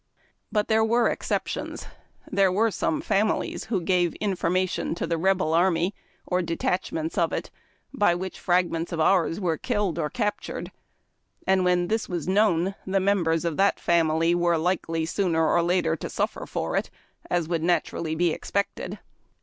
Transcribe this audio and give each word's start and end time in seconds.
But 0.51 0.67
there 0.67 0.83
were 0.83 1.09
exceptions. 1.09 1.85
There 2.31 2.51
were 2.51 2.71
some 2.71 3.01
families 3.01 3.65
who 3.65 3.79
gave 3.81 4.15
information 4.15 4.95
to 4.95 5.05
the 5.05 5.15
Rebel 5.15 5.53
army 5.53 5.93
or 6.25 6.41
de 6.41 6.57
tachments 6.57 7.19
of 7.19 7.31
it, 7.31 7.51
by 7.93 8.15
which 8.15 8.39
fragments 8.39 8.91
of 8.91 8.99
ours 8.99 9.39
were 9.39 9.59
killed 9.59 9.99
or 9.99 10.09
captured, 10.09 10.71
and 11.45 11.63
when 11.63 11.87
this 11.87 12.09
was 12.09 12.27
known 12.27 12.73
the 12.87 12.99
members 12.99 13.45
of 13.45 13.57
that 13.57 13.79
family 13.79 14.33
were 14.33 14.57
likely 14.57 15.05
sooner 15.05 15.47
or 15.47 15.61
later 15.61 15.95
to 15.95 16.09
suffer 16.09 16.47
for 16.47 16.75
it, 16.75 16.89
as 17.29 17.47
would 17.47 17.61
naturally 17.61 18.15
be 18.15 18.31
expected. 18.31 18.97